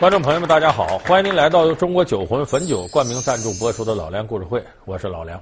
[0.00, 0.98] 观众朋友们，大家好！
[1.06, 5.40] 欢迎您来到由中国酒魂汾酒冠名赞助播出的《老梁故事会》，我是老梁。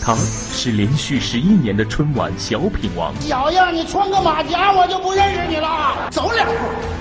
[0.00, 3.12] 他是连续十一年的春晚小品王。
[3.20, 6.08] 小样，你穿个马甲，我就不认识你了。
[6.12, 6.54] 走两步，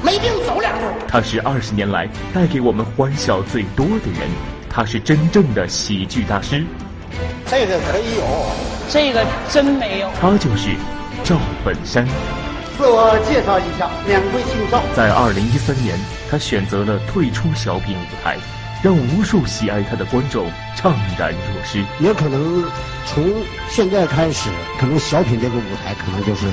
[0.03, 0.85] 没病走两步。
[1.07, 4.27] 他是二十年来带给我们欢笑最多的人。
[4.67, 6.65] 他是真正的喜剧大师。
[7.45, 8.23] 这个可以有，
[8.89, 10.09] 这个真没有。
[10.19, 10.71] 他就是
[11.23, 12.07] 赵本山。
[12.77, 14.83] 自我介绍一下，两位姓赵。
[14.93, 15.97] 在二零一三年，
[16.29, 18.37] 他选择了退出小品舞台，
[18.83, 21.83] 让无数喜爱他的观众怅然若失。
[21.99, 22.65] 也可能
[23.05, 23.23] 从
[23.69, 26.47] 现在开始，可能小品这个舞台可能就是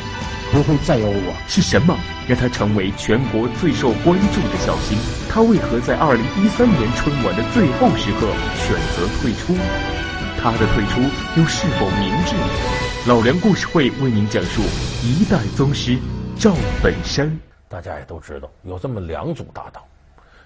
[0.52, 1.34] 不会再有我。
[1.48, 4.96] 是什么让他成为全国最受关注的小星？
[5.28, 8.28] 他为何在二零一三年春晚的最后时刻
[8.62, 9.56] 选择退出？
[10.40, 11.02] 他的退出
[11.36, 12.36] 又是否明智？
[13.04, 14.62] 老梁故事会为您讲述
[15.02, 15.98] 一代宗师
[16.38, 17.28] 赵本山。
[17.68, 19.82] 大家也都知道，有这么两组搭档。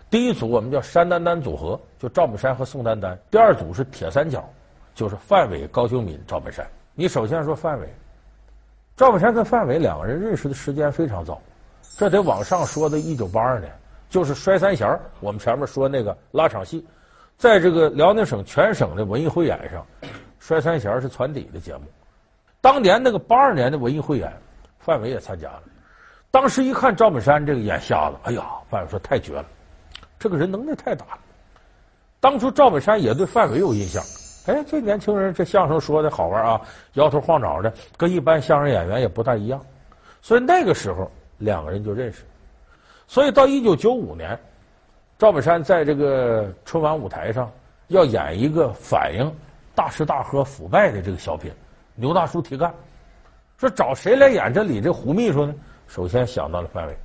[0.09, 3.19] 第一组我们叫山丹丹组合，就赵本山和宋丹丹。
[3.31, 4.43] 第二组是铁三角，
[4.95, 6.67] 就是范伟、高秀敏、赵本山。
[6.95, 7.95] 你首先说范伟，
[8.97, 11.39] 赵本山跟范伟两个人认识的时间非常早，
[11.99, 13.71] 这得往上说的一九八二年，
[14.09, 14.99] 就是摔三弦。
[15.21, 16.83] 我们前面说那个拉场戏，
[17.37, 19.85] 在这个辽宁省全省的文艺汇演上，
[20.39, 21.83] 摔三弦是传底的节目。
[22.67, 24.29] 当年那个八二年的文艺汇演，
[24.81, 25.63] 范伟也参加了。
[26.33, 29.45] 当时一看赵本山这个眼瞎子，哎呀，范伟说太绝了，
[30.19, 31.19] 这个人能耐太大了。
[32.19, 34.03] 当初赵本山也对范伟有印象，
[34.47, 36.61] 哎，这年轻人这相声说的好玩啊，
[36.95, 39.65] 摇头晃脑的，跟一般相声演员也不大一样。
[40.21, 42.25] 所以那个时候两个人就认识。
[43.07, 44.37] 所以到一九九五年，
[45.21, 47.49] 赵本山在这个春晚舞台上
[47.87, 49.33] 要演一个反映
[49.73, 51.53] 大吃大喝腐败的这个小品。
[51.97, 52.73] 牛大叔提干，
[53.59, 55.55] 说找谁来演这里这胡秘书呢？
[55.89, 56.97] 首先想到了范伟。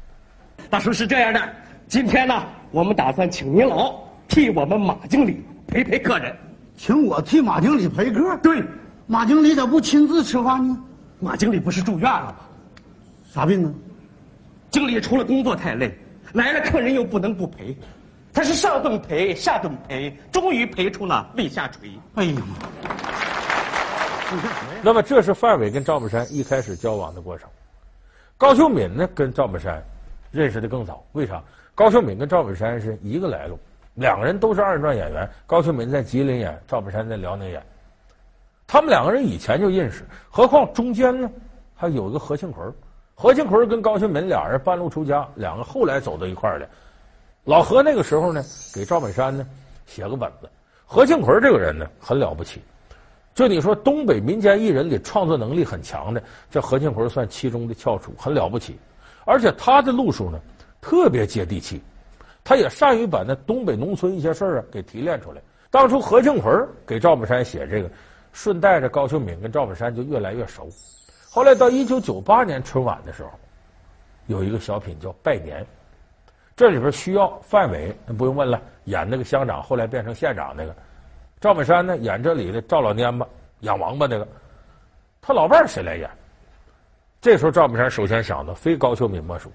[0.69, 1.41] 大叔是这样的，
[1.87, 3.95] 今天呢，我们打算请您老
[4.27, 6.35] 替我们马经理陪陪客人。
[6.75, 8.35] 请我替马经理陪客？
[8.37, 8.63] 对，
[9.07, 10.77] 马经理咋不亲自吃饭呢？
[11.19, 12.35] 马经理不是住院了吗？
[13.31, 13.73] 啥病呢？
[14.71, 15.97] 经理除了工作太累，
[16.33, 17.77] 来了客人又不能不陪，
[18.33, 21.91] 他是上顿陪下顿陪，终于陪出了胃下垂。
[22.15, 22.41] 哎呀
[24.81, 27.49] 那么这是范伟跟赵本山一开始交往的过程。
[28.37, 29.83] 高秀敏呢，跟赵本山
[30.31, 31.03] 认识的更早。
[31.11, 31.41] 为啥？
[31.75, 33.57] 高秀敏跟赵本山是一个来路，
[33.93, 35.29] 两个人都是二人转演员。
[35.45, 37.61] 高秀敏在吉林演，赵本山在辽宁演。
[38.67, 41.29] 他们两个人以前就认识，何况中间呢
[41.75, 42.63] 还有一个何庆魁。
[43.13, 46.67] 何庆魁跟高秀敏俩人半路出家，两个后来走到一块儿的。
[47.43, 48.43] 老何那个时候呢，
[48.73, 49.45] 给赵本山呢
[49.85, 50.49] 写个本子。
[50.85, 52.61] 何庆魁这个人呢，很了不起。
[53.33, 58.77] 就你说东北民间艺人里创作能力很强的，这何庆魁算其中的翘楚，很了不起。
[59.25, 60.39] 而且他的路数呢，
[60.81, 61.81] 特别接地气，
[62.43, 65.41] 他也善于把那东北农村一些事儿啊给提炼出来。
[65.69, 66.51] 当初何庆魁
[66.85, 67.89] 给赵本山写这个，
[68.33, 70.67] 顺带着高秀敏跟赵本山就越来越熟。
[71.29, 73.29] 后来到一九九八年春晚的时候，
[74.27, 75.63] 有一个小品叫《拜年》，
[76.57, 80.75] 这里边需要范伟，那不用问了，演那个乡长，后来变成县长那个。
[81.41, 83.27] 赵本山呢，演这里的赵老蔫巴
[83.61, 84.27] 养王八那个，
[85.19, 86.07] 他老伴儿谁来演？
[87.19, 89.51] 这时候赵本山首先想到非高秀敏莫属。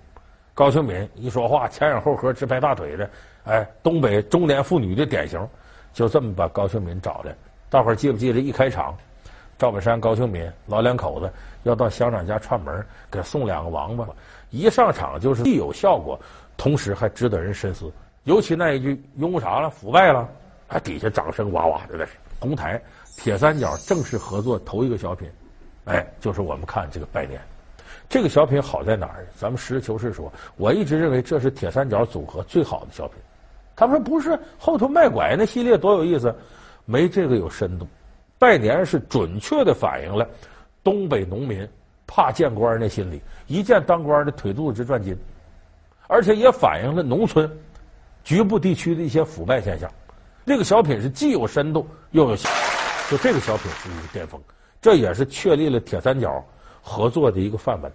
[0.52, 3.08] 高秀敏一说话前仰后合直拍大腿的，
[3.44, 5.48] 哎，东北中年妇女的典型，
[5.92, 7.32] 就这么把高秀敏找来。
[7.70, 8.92] 大伙儿记不记得一开场，
[9.56, 11.30] 赵本山、高秀敏老两口子
[11.62, 14.04] 要到乡长家串门，给送两个王八，
[14.50, 16.18] 一上场就是既有效果，
[16.56, 17.92] 同时还值得人深思。
[18.24, 19.70] 尤其那一句拥护啥了？
[19.70, 20.28] 腐败了。
[20.68, 20.78] 啊！
[20.80, 22.80] 底下掌声哇哇的，那是红台
[23.16, 25.28] 铁三角正式合作头一个小品，
[25.84, 27.40] 哎，就是我们看这个拜年。
[28.08, 29.26] 这个小品好在哪儿？
[29.36, 33.16] 咱们实事求是说，我一直认为这是铁三角组合最好的小品。
[33.74, 36.34] 他们说不是后头卖拐那系列多有意思，
[36.84, 37.86] 没这个有深度。
[38.38, 40.28] 拜年是准确的反映了
[40.84, 41.66] 东北农民
[42.06, 45.16] 怕见官那心理，一见当官的腿肚子直转筋，
[46.06, 47.50] 而且也反映了农村
[48.22, 49.90] 局部地区的一些腐败现象。
[50.46, 52.36] 这个小品是既有深度又有，
[53.10, 54.40] 就这个小品是一个巅峰，
[54.80, 56.42] 这也是确立了铁三角
[56.80, 57.90] 合作的一个范本。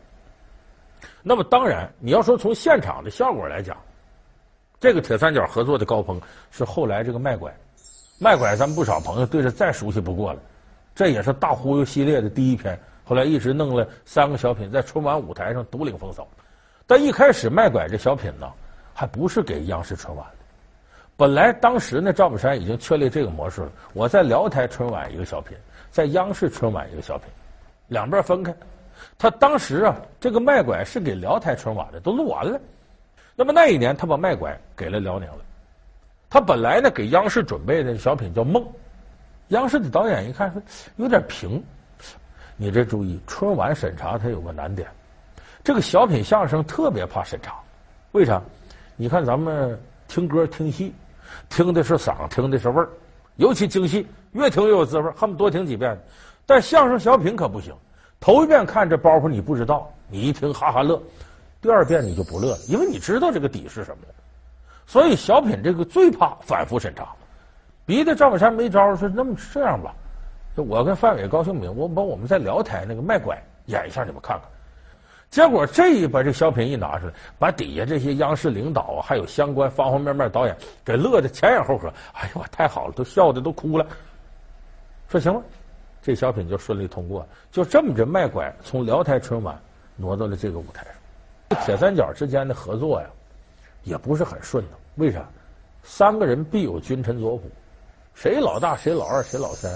[1.23, 3.77] 那么当然，你要说从现场的效果来讲，
[4.81, 6.19] 这个铁三角合作的高峰
[6.51, 7.55] 是后来这个卖拐，
[8.19, 10.39] 卖拐咱们不少朋友对这再熟悉不过了，
[10.93, 16.27] 这也是大忽悠系列的第一篇，后来一直弄了三个小品在春晚舞台上独领风骚。
[16.85, 18.51] 但一开始卖拐这小品呢，
[18.93, 20.25] 还不是给央视春晚。
[21.21, 23.71] 本来当时呢，赵本山已经确立这个模式了。
[23.93, 25.55] 我在辽台春晚一个小品，
[25.91, 27.27] 在央视春晚一个小品，
[27.89, 28.51] 两边分开。
[29.19, 32.59] 他当时啊，这个卖拐是给辽台春晚的，都录完了。
[33.35, 35.45] 那么那一年，他把卖拐给了辽宁了。
[36.27, 38.63] 他本来呢给央视准备的小品叫《梦》，
[39.49, 40.59] 央视的导演一看说
[40.95, 41.63] 有点平，
[42.57, 44.89] 你这注意春晚审查它有个难点，
[45.63, 47.59] 这个小品相声特别怕审查，
[48.13, 48.41] 为啥？
[48.95, 50.91] 你看咱们听歌听戏，
[51.49, 52.89] 听的是嗓，听的是味儿，
[53.35, 55.97] 尤其京戏越听越有滋味，恨不得多听几遍。
[56.45, 57.73] 但相声小品可不行，
[58.19, 61.01] 头一遍看这包袱你不知道，你一听哈哈乐。
[61.61, 63.97] 第二遍你就不乐了，因为你知道这个底是什么。
[64.87, 67.07] 所以小品这个最怕反复审查，
[67.85, 69.93] 逼得赵本山没招，说那么这样吧，
[70.55, 74.49] 我跟范伟、高秀敏，我把我们在辽台那个卖拐演一下，你们看看。
[75.31, 81.87] 结果这一把这小品一拿出来，把底下这些央视领导，还有相关方方面面导演给乐得前仰后合。
[82.11, 83.87] 哎呦，太好了，都笑的都哭了。
[85.07, 85.41] 说行了，
[86.01, 89.57] 这小品就顺利通过，就这么着卖拐从辽台春晚
[89.95, 91.63] 挪到了这个舞台上。
[91.65, 93.07] 铁三角之间的合作呀，
[93.83, 94.71] 也不是很顺的。
[94.95, 95.25] 为啥？
[95.81, 97.49] 三个人必有君臣佐辅，
[98.13, 99.71] 谁老大谁老二谁老三，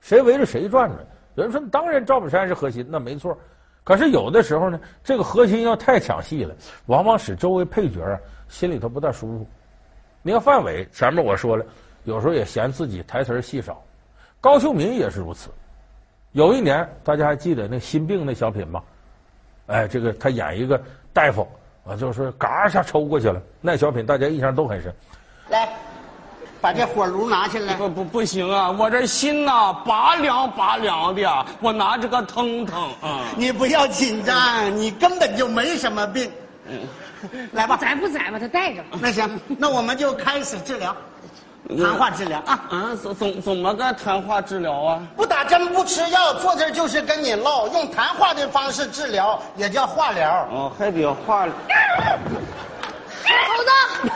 [0.00, 0.98] 谁围着谁转转。
[1.36, 3.38] 有人说，当然赵本山是核心，那没错。
[3.84, 9.46] 可是有的时候呢，这个核心要太抢戏了，往往使周围配角啊心里头不大舒服。
[10.22, 11.64] 你看范伟前面我说了，
[12.04, 13.84] 有时候也嫌自己台词戏少，
[14.40, 15.50] 高秀敏也是如此。
[16.32, 18.82] 有一年大家还记得那心病那小品吗？
[19.66, 20.82] 哎，这个他演一个
[21.12, 21.46] 大夫
[21.86, 23.40] 啊，就是嘎一下抽过去了。
[23.60, 24.90] 那小品大家印象都很深。
[25.50, 25.68] 来，
[26.64, 27.74] 把这火炉拿起来。
[27.74, 28.70] 不不不行啊！
[28.70, 33.20] 我这心呐，拔凉拔凉的，我拿着个腾腾啊！
[33.36, 36.32] 你不要紧张，你根本就没什么病。
[36.66, 36.80] 嗯，
[37.52, 38.38] 来吧，宰不宰吧？
[38.38, 38.82] 他带着。
[38.98, 40.96] 那行，那我们就开始治疗。
[41.78, 45.02] 谈话治疗啊啊，怎怎怎么个谈话治疗啊？
[45.14, 50.48] 不打针不吃药，坐这儿就是跟你唠，用谈话的方式治疗，也叫化疗。
[50.50, 51.46] 哦，还得话。
[53.26, 54.10] 头子，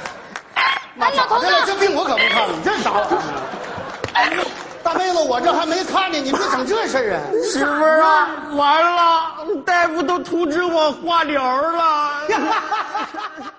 [1.00, 4.44] 哎呀，头子，这病我可不看了，你这是啥玩意儿？
[4.82, 7.20] 大妹子，我这还没看呢，你别整这事儿啊！
[7.44, 12.22] 媳妇儿啊，完了，大夫都通知我化疗了。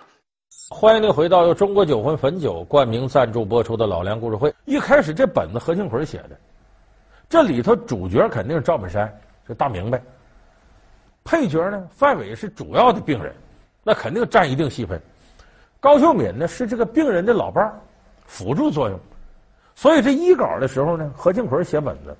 [0.70, 4.50] 欢迎您回到由中国酒魂汾酒冠名赞助播出的《老梁故事会》。
[4.66, 6.38] 一开始这本子何庆魁写的，
[7.28, 9.12] 这里头主角肯定是赵本山，
[9.48, 10.02] 是大明白。
[11.24, 13.34] 配角呢，范伟是主要的病人，
[13.84, 15.00] 那肯定占一定戏份。
[15.80, 17.80] 高秀敏呢是这个病人的老伴儿，
[18.30, 18.98] 辅助作用。
[19.74, 22.16] 所以这一稿的时候呢，何庆魁写本子，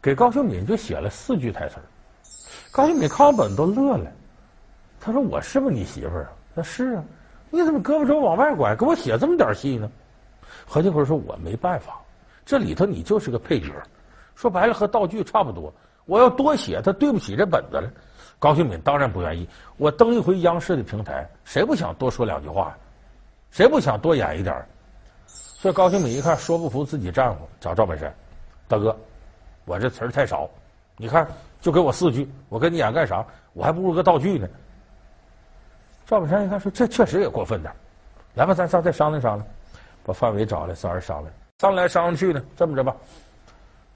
[0.00, 1.76] 给高秀敏就写了四句台词。
[2.70, 4.10] 高秀敏看完本都乐了，
[5.00, 7.04] 他说：“我是不是你媳妇儿啊？”那是啊。
[7.50, 9.90] 你怎么胳膊肘往外拐，给我写这么点戏呢？
[10.64, 12.00] 何庆魁说：“我没办法，
[12.46, 13.72] 这里头你就是个配角，
[14.34, 15.72] 说白了和道具差不多。
[16.06, 17.90] 我要多写，他对不起这本子了。”
[18.38, 19.48] 高秀敏当然不愿意。
[19.76, 22.76] 我登一回央视的平台，谁不想多说两句话？
[23.50, 24.64] 谁不想多演一点？
[25.62, 28.12] 所以高秀敏一看说不服自己丈夫，找赵本山
[28.66, 28.98] ：“大哥，
[29.64, 30.50] 我这词儿太少，
[30.96, 31.24] 你看
[31.60, 33.24] 就给我四句，我跟你演干啥？
[33.52, 34.48] 我还不如个道具呢。”
[36.04, 37.72] 赵本山一看说：“这确实也过分点，
[38.34, 39.46] 来吧，咱仨再商量商量。”
[40.02, 42.42] 把范伟找来，仨人商量，商量来商量去呢。
[42.56, 42.96] 这么着吧，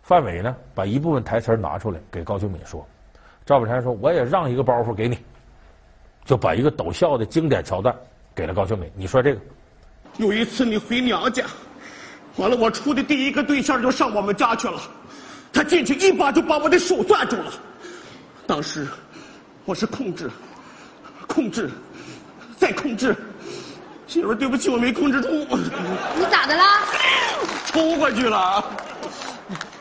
[0.02, 2.86] 范伟呢把一部分台词拿出来给高秀敏说，
[3.44, 5.18] 赵本山说：“我也让一个包袱给你，
[6.24, 7.92] 就把一个逗笑的经典桥段
[8.36, 8.88] 给了高秀敏。
[8.94, 9.40] 你说这个，
[10.18, 11.44] 有一次你回娘家，
[12.36, 14.80] 完了我处的第一个对象就上我们家去了，
[15.52, 17.52] 他进去一把就把我的手攥住了，
[18.46, 18.86] 当时
[19.64, 20.30] 我是控制，
[21.26, 21.70] 控制。”
[22.58, 23.14] 再控制，
[24.06, 25.28] 媳妇，对不起，我没控制住。
[25.28, 26.62] 你咋的了？
[27.68, 28.64] 抽过去了。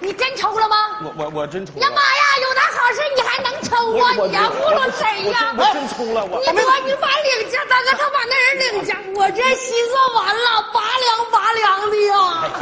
[0.05, 0.75] 你真抽了吗？
[1.01, 1.79] 我我我真抽了。
[1.81, 4.13] 呀妈呀，有那好事你还能抽啊？
[4.27, 5.51] 你呀，糊弄谁呀？
[5.57, 6.39] 我真抽了，我。
[6.39, 12.13] 你说你把领家，大哥他把那人领家，我这心算完了，拔凉拔凉的呀！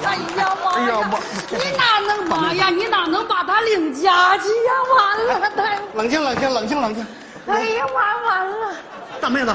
[0.06, 0.78] 哎呀妈呀！
[0.78, 1.20] 哎呀妈！
[1.52, 2.70] 你哪能妈呀？
[2.70, 4.72] 你哪能把他领家去呀？
[4.96, 5.80] 完了，太……
[5.96, 7.06] 冷静冷静冷静冷静。
[7.48, 8.76] 哎呀完，完了！
[9.20, 9.54] 大妹子。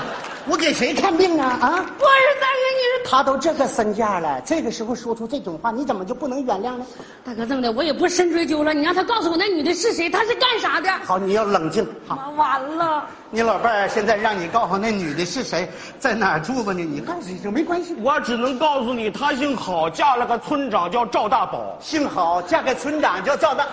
[0.51, 1.59] 我给谁看病啊？
[1.61, 1.69] 啊！
[1.71, 6.87] 我是大哥，你是他都这个身价了，这个时候说出这种话，你怎么就不能原谅呢？
[7.23, 8.73] 大哥，这么的，我也不深追究了。
[8.73, 10.91] 你让他告诉我那女的是谁，她是干啥的？
[11.05, 11.87] 好，你要冷静。
[12.07, 13.05] 好，完了。
[13.31, 16.83] 你老伴儿现在让你告诉那女的是谁，在哪儿住吧呢？
[16.83, 17.95] 你告诉一声没关系。
[18.03, 21.77] 我只能告诉你，她姓郝，嫁了个村长叫赵大宝。
[21.79, 23.67] 姓郝，嫁给村长叫赵大。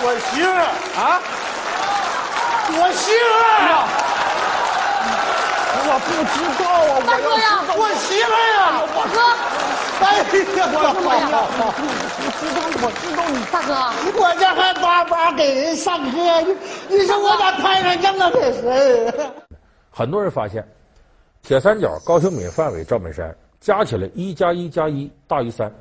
[0.00, 0.48] 我媳妇
[1.00, 1.20] 啊，
[2.70, 3.18] 我媳妇，
[5.84, 6.64] 我不知道
[6.94, 8.58] 啊，大哥呀，我媳妇儿呀，
[8.94, 9.18] 我哥，
[10.04, 10.06] 哎
[10.56, 11.22] 呀，我的妈呀？
[11.50, 13.70] 我知道，我知道你大哥，
[14.20, 16.56] 我这还巴巴给人上课，你
[16.96, 19.32] 你说我咋摊上这么个事儿？
[19.90, 20.64] 很多人发现，
[21.42, 25.72] 铁三角高秀敏、范伟、赵本山加起来一加一加一大于三，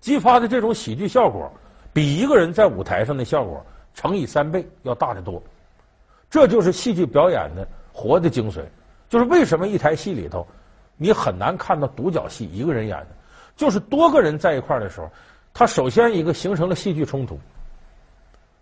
[0.00, 1.52] 激发的这种喜剧效果，
[1.92, 5.42] 比一个人在舞台上的效果乘以三倍要大得多。
[6.30, 8.62] 这就是戏剧表演的活的精髓。
[9.08, 10.46] 就是为什么一台戏里头，
[10.96, 13.08] 你很难看到独角戏一个人演的，
[13.56, 15.10] 就是多个人在一块儿的时候，
[15.52, 17.36] 他首先一个形成了戏剧冲突。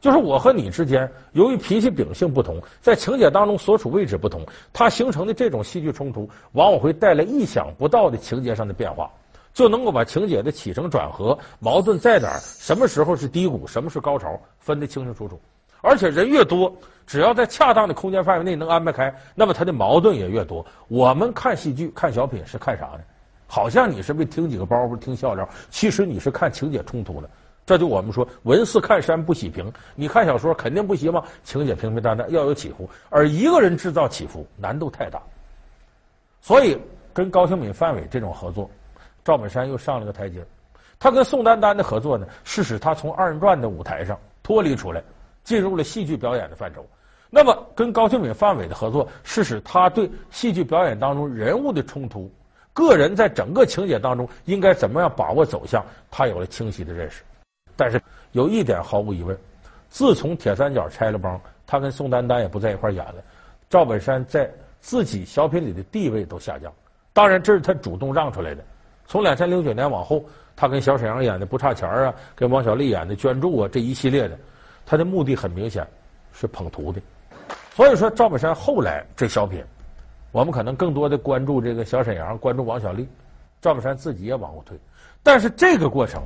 [0.01, 9.11] 就是我和你之间，由于脾气秉性不同，在情节当中所处位置不同，它形成的这种戏剧冲突，往往会带来意想不到的情节上的变化，
[9.53, 15.41] 就能够把情节的起承转合、矛盾在哪儿、什么时候是低谷、什么是高潮，分得清清楚楚。
[15.81, 16.75] 而且人越多，
[17.07, 20.65] 只要在恰当的空间范围内能安排开，那么它的矛盾也越多。
[20.89, 23.01] 我们看戏剧、看小品是看啥呢？
[23.47, 27.31] 好像你是为听几个包袱、听笑料，其实你是看情节冲突的。
[27.65, 29.73] 这就我们说，文似看山不喜平。
[29.95, 32.89] 你看小说，肯定不希望情节平平淡淡，要有起伏。
[33.09, 35.23] 而一个人制造起伏，难度太大。
[36.41, 36.77] 所以，
[37.13, 38.71] 跟高秀敏、范伟这种合作，
[39.29, 40.43] 赵本山又上了个台阶。
[40.99, 45.03] 他跟宋丹丹的合作呢，是使他从二人转的舞台上脱离出来，
[45.45, 46.83] 进入了戏剧表演的范畴。
[47.29, 52.33] 那么，跟高秀敏、范伟的合作，是使他对戏剧表演当中人物的冲突、
[52.73, 57.23] 个人在整个情节当中应该怎么样把握走向，他有了清晰的认识。
[57.77, 58.01] 但是
[58.33, 59.37] 有一点毫无疑问，
[59.91, 63.17] 自从铁三角拆了帮，他跟宋丹丹也不在一块演了。
[63.69, 66.73] 赵本山在自己小品里的地位都下降。
[67.13, 68.65] 当然，这是他主动让出来的。
[69.09, 70.23] 从两千零九年往后，
[70.55, 74.39] 他跟小沈阳演的不差钱啊，跟王小利演的捐助啊，这一系列的，
[74.85, 75.85] 他的目的很明显，
[76.35, 77.03] 是捧徒弟。
[77.75, 79.65] 所以说，赵本山后来这小品，
[80.31, 83.09] 我们可能更多的关注这个小沈阳，关注王小利，
[83.63, 84.79] 赵本山自己也往后退。
[85.23, 86.23] 但是这个过程。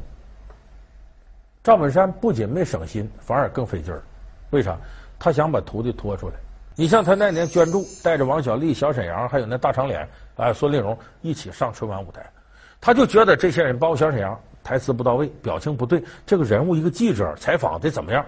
[1.63, 4.03] 赵本山不仅没省心，反而更费劲儿。
[4.51, 4.77] 为啥？
[5.21, 6.35] 他想把徒弟拖出来。
[6.75, 12.29] 你像他那年捐助，带着王小利、小沈阳，还有那大长脸啊、孙丽蓉一起上春晚舞台，
[12.83, 16.03] 他就觉得这些人，包括小沈阳，台词不到位，表情不对。
[16.27, 18.27] 这个人物一个记者采访得怎么样？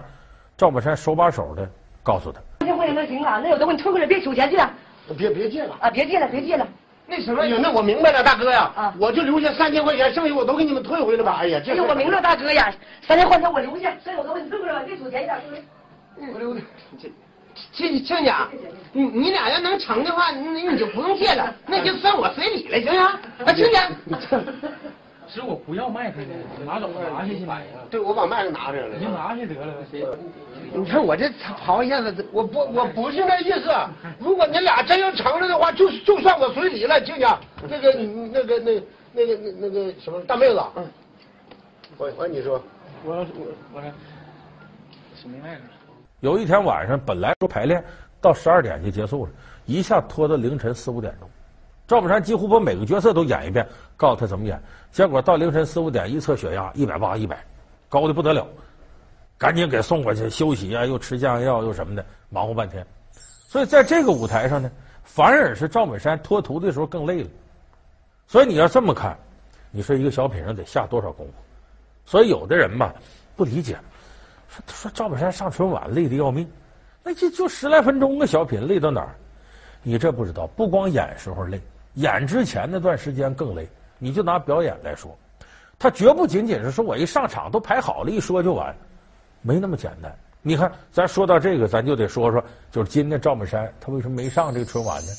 [0.55, 1.69] 赵本山手把手的
[2.01, 3.41] 告诉他：三千块钱能行啊？
[3.43, 4.71] 那有的话你退回来，别取钱去了。
[5.17, 5.89] 别别借了啊！
[5.91, 6.65] 别借了，别借了。
[7.05, 7.45] 那什么？
[7.45, 11.35] 那我明白了，大哥呀，啊，我就留下三千块钱，剩下我都给你们退回来吧。
[11.41, 12.73] 哎呀，这哎呦，我明白了，大哥呀，
[13.05, 15.57] 三千块钱我留下，剩下我都给你退回来吧，别取钱去了。
[16.17, 16.61] 嗯，我留的。
[16.97, 17.11] 这，
[17.71, 18.47] 亲亲家，
[18.93, 23.01] 你你俩要能成的话，你你就不用借了，那就算我随礼了，行不行？
[23.45, 23.89] 啊，亲家。
[25.27, 26.27] 是我不要麦克的，
[26.65, 27.71] 拿走拿去去买呀。
[27.89, 28.95] 对，我把麦克拿着了。
[28.95, 29.73] 你拿去得了。
[30.71, 31.25] 你看我这
[31.65, 33.71] 刨一下子，我不我不是那意思。
[34.19, 37.37] 如果你俩真要成了的话，就就算我随礼了，亲家。
[37.67, 38.83] 那个那个那
[39.13, 40.87] 那个那那个什么大妹子，嗯，
[41.97, 42.63] 我我你说，
[43.03, 43.25] 我我
[43.73, 43.91] 我说，
[45.19, 45.61] 什么麦克？
[46.25, 47.83] 有一天晚上，本来说排练
[48.19, 49.31] 到十二点就结束了，
[49.67, 51.29] 一下拖到凌晨四五点钟。
[51.87, 53.63] 赵本山几乎把每个角色都演一遍，
[53.95, 54.59] 告诉他怎么演。
[54.91, 57.37] 结果到凌晨四五点，一测血压一百八一百，
[57.87, 58.47] 高的不得了，
[59.37, 62.83] 赶紧给送过去休息啊，又吃降压药又什么的，忙活半天。
[63.47, 64.71] 所以在这个舞台上呢，
[65.03, 67.29] 反而是赵本山脱徒的时候更累了。
[68.25, 69.15] 所以你要这么看，
[69.69, 71.33] 你说一个小品上得下多少功夫？
[72.03, 72.91] 所以有的人吧
[73.35, 73.77] 不理解，
[74.47, 76.49] 说说赵本山上春晚累得要命，
[77.03, 79.15] 那就就十来分钟个小品累到哪儿？
[79.83, 81.61] 你这不知道，不光演时候累。
[81.95, 85.17] 演之前那段时间更累，你就拿表演来说，
[85.79, 88.75] 他绝不仅仅是说我一上场都排好了，一说就完，
[89.41, 90.13] 没那么简单。
[90.41, 95.11] 你看，咱说到这个，咱就得说说，就是今天赵本山他为什么没上这个春晚呢？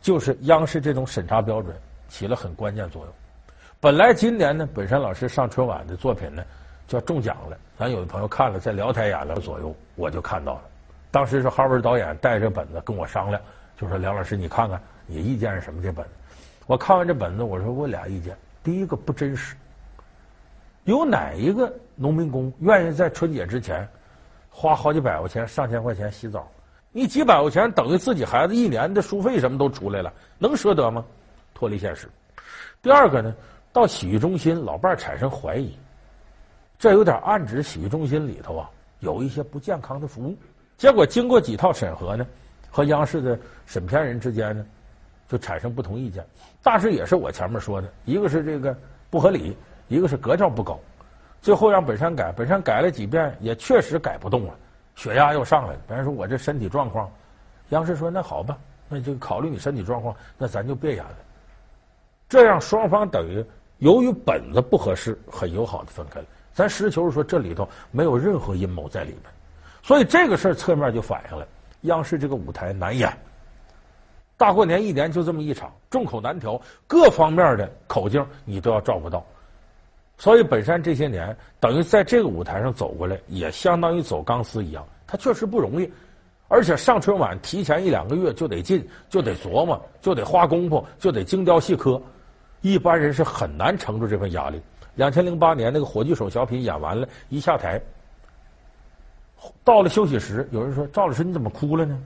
[0.00, 1.74] 就是央视这种审查标准
[2.08, 3.12] 起了很关键作用。
[3.80, 6.42] 本来今年呢，本山老师上春晚的作品呢
[6.86, 10.62] 就中奖了，咱有的朋友看了，在辽台演了左右，我就看到了。
[11.10, 13.40] 当时是哈文导演带着本子跟我商量，
[13.76, 14.80] 就说梁老师你看看。
[15.06, 15.82] 你意见是什么？
[15.82, 16.02] 这本，
[16.66, 18.34] 我看完这本子，我说我俩意见。
[18.62, 19.54] 第一个不真实，
[20.84, 23.86] 有哪一个农民工愿意在春节之前
[24.48, 26.50] 花好几百块钱、上千块钱洗澡？
[26.90, 31.04] 你几百块钱等于自己孩子一年的书费什么都出来了，能舍得吗？
[31.52, 32.08] 脱离现实。
[32.80, 33.34] 第二个呢，
[33.72, 35.76] 到洗浴中心，老伴儿产生怀疑，
[36.84, 40.36] 这有点暗指洗浴中心里头啊有一些不健康的服务。
[40.76, 42.26] 结果经过几套审核呢，
[42.70, 44.66] 和央视的审片人之间呢。
[45.26, 46.22] 就产生不同意见，
[46.62, 48.76] 大致也是我前面说的，一个是这个
[49.08, 49.56] 不合理，
[49.88, 50.78] 一个是格调不高，
[51.40, 54.54] 最后让本山改，本山改了几遍，也确实改不动了，
[54.94, 55.78] 血压又上来了。
[55.88, 57.10] 本山说：“我这身体状况。”
[57.70, 58.58] 央视说：“那好吧，
[58.90, 61.16] 那就考虑你身体状况，那咱就别演了。
[62.28, 63.42] 这样双方等于
[63.78, 66.26] 由于本子不合适，很友好的分开了。
[66.54, 69.22] 咱实事求是说，这里头没有任何阴谋在里面，
[69.82, 71.46] 所以这个事儿侧面就反映了
[71.82, 73.12] 央视这个舞台难演。
[74.36, 79.24] 大过年一年就这么一场，众口难调，各方面的口径你都要照顾到。
[80.16, 85.92] 所以本山这些年等于在这个舞台上走过来，也相当于走钢丝一样，他确实不容易。
[86.46, 92.00] 而且上春晚提前一两个月就得进，就得琢磨，就得花功夫，就得精雕细刻，
[92.60, 94.60] 一般人是很难承受这份压力。
[94.94, 97.80] 两千零八年那个火炬手小品演完了，一下台，
[99.64, 101.98] 到了休息室，有人说：“赵老师你怎么哭了呢？”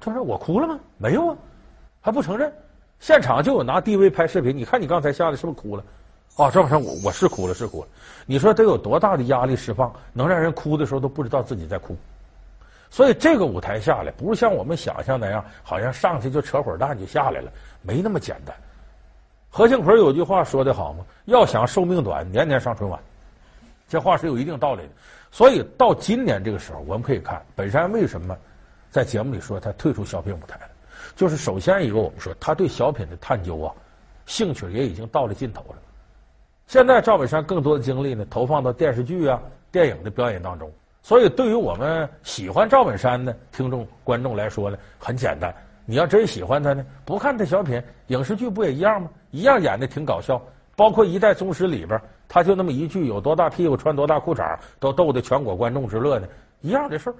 [0.00, 0.80] 他说：“我哭了吗？
[0.96, 1.36] 没有啊，
[2.00, 2.50] 还不承认。
[2.98, 5.84] 现场就有拿 DV 拍视频，你看你刚才下来是不是哭了？
[6.36, 7.88] 哦，赵老师，我我是哭了，是哭了。
[8.24, 11.94] 你说得有多大的压力释放，能让人哭的时候都不知道自己在哭？
[12.88, 18.56] 所以这个舞台下来，不是像我们想象那样，好像上去就扯会儿蛋就下来了，没那么简单。”
[19.50, 22.98] 何庆魁有句话说得好嘛，要想寿命短，年年上春晚。
[23.88, 24.88] 这话是有一定道理的。
[25.32, 28.36] 所以到今年这个时候，我们可以看本山为什么
[28.90, 30.70] 在节目里说他退出小品舞台了。
[31.16, 33.74] 就是首先一个，我们说他对小品的探究啊，
[34.26, 35.76] 兴趣也已经到了尽头了。
[36.68, 39.42] 现在赵本山更多的精力呢，投放到电视剧啊、
[39.72, 40.70] 电影的表演当中。
[41.02, 45.52] 所以对于我们喜欢赵本山的听众、观众来说呢，很简单。
[45.90, 49.10] 你要真喜欢他呢，不看他小品，影视剧不也一样吗？
[49.32, 50.40] 一样演的挺搞笑。
[50.76, 56.28] 包括《一代宗师》里边，他就那么一句“有多大屁股穿多大裤衩”，都逗得全国观众直乐呢，
[56.60, 57.14] 一样的事儿。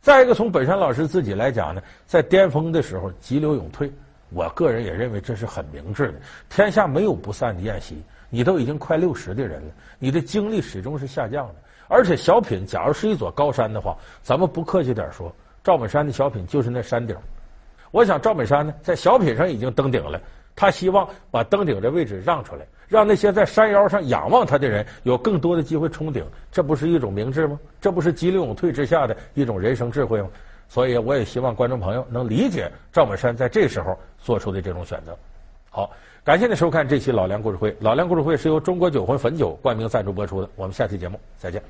[0.00, 3.92] 再一个，从本山老师自己来讲呢，在巅峰的时候急流勇退，
[4.30, 6.14] 我个人也认为这是很明智的。
[6.48, 11.54] 天下没有不散的宴席，你都已经快六十的人了，你的精力始终是下降的。
[11.88, 17.16] 而且小品假如是一座高山的话，咱们不客气点说，赵本山的小品就是那山顶。
[17.94, 20.20] 我想赵本山呢，在小品上已经登顶了，
[20.56, 27.56] 他希望把登顶的位置让出来，让那些在山腰上仰望他的人有更多的机会冲顶，这不是一种明智吗？
[27.80, 30.28] 这不是急流勇退之下的一种人生智慧吗？
[30.66, 35.16] 所以，我也希望观众朋友能理解赵本山在这时候做出的这种选择。
[35.70, 35.88] 好，
[36.24, 41.62] 感谢您收看这期《老梁故事会》，《老梁故事会》是由中国酒魂汾酒冠名赞助播出的，我们下期节目再见。